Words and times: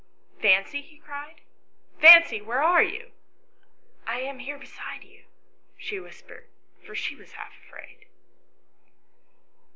"Fancy," 0.41 0.81
he 0.81 0.97
cried, 0.97 1.41
"Fancy, 1.99 2.41
where 2.41 2.63
are 2.63 2.81
you?"" 2.81 3.11
I 4.11 4.17
am 4.21 4.39
here 4.39 4.57
beside 4.57 5.03
you," 5.03 5.25
she 5.77 5.99
whispered, 5.99 6.47
for 6.83 6.95
she 6.95 7.15
was 7.15 7.33
half 7.33 7.53
afraid. 7.67 8.07